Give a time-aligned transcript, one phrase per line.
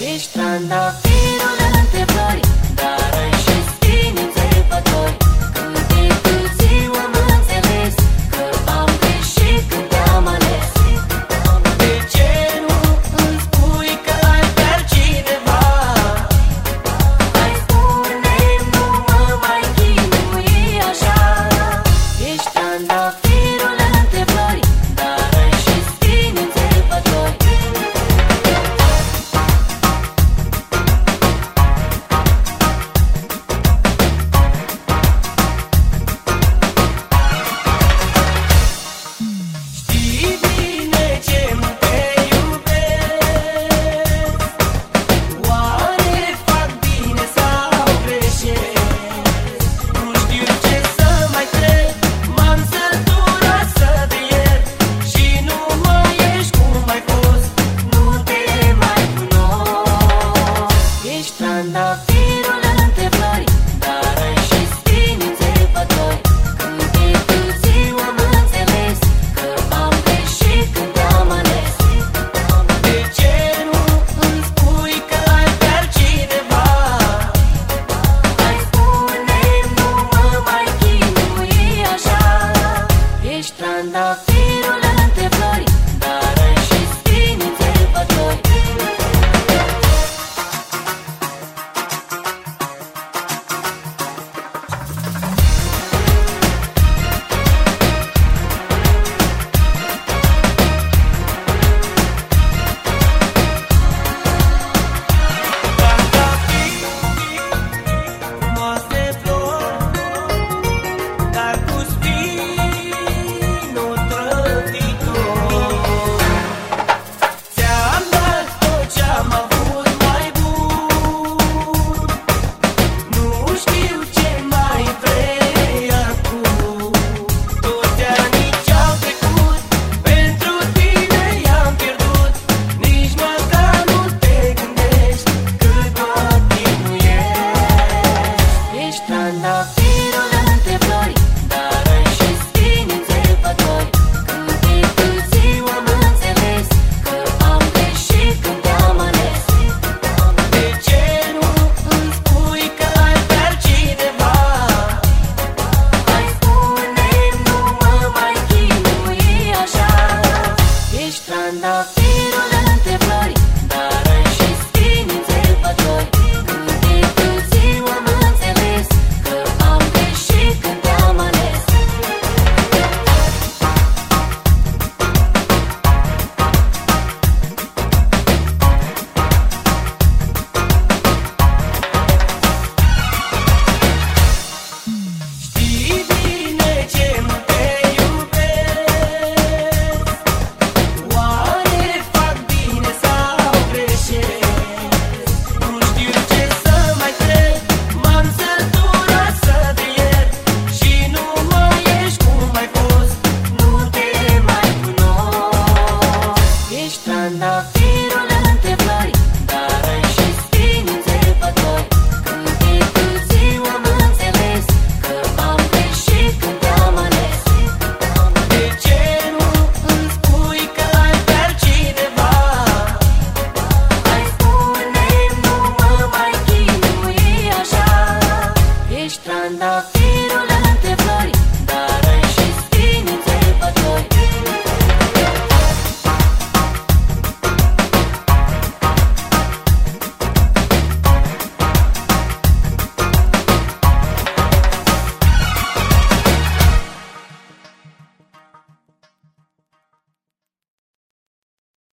[0.00, 1.73] Estranda, tiro la